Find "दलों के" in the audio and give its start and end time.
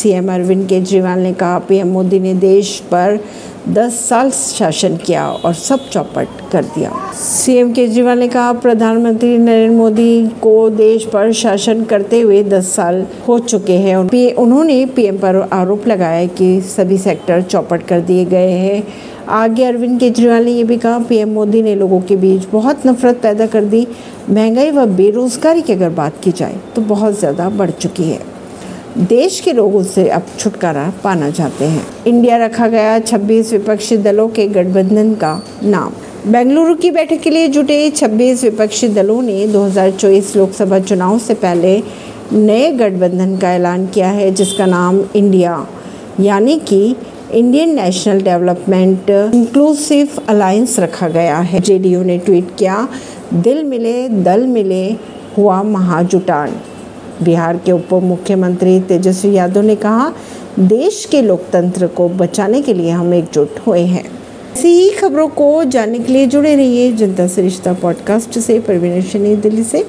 33.96-34.46